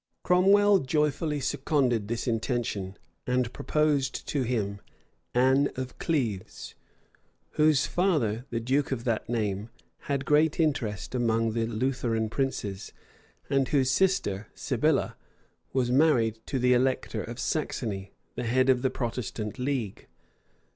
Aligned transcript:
Cromwell 0.23 0.79
joyfully 0.79 1.39
seconded 1.39 2.07
this 2.07 2.27
intention; 2.27 2.97
and 3.27 3.53
proposed 3.53 4.27
to 4.29 4.41
him 4.41 4.81
Anne 5.35 5.69
of 5.75 5.99
Cleves, 5.99 6.73
whose 7.51 7.85
father, 7.85 8.45
the 8.49 8.59
duke 8.59 8.91
of 8.91 9.03
that 9.03 9.29
name, 9.29 9.69
had 10.07 10.25
great 10.25 10.59
interest 10.59 11.13
among 11.13 11.51
the 11.51 11.67
Lutheran 11.67 12.31
princes, 12.31 12.93
and 13.47 13.67
whose 13.67 13.91
sister, 13.91 14.47
Sibylla, 14.55 15.17
was 15.71 15.91
married 15.91 16.39
to 16.47 16.57
the 16.57 16.73
elector 16.73 17.21
of 17.21 17.37
Saxony, 17.39 18.11
the 18.33 18.45
head 18.45 18.69
of 18.69 18.81
the 18.81 18.89
Protestant 18.89 19.59
league. 19.59 20.07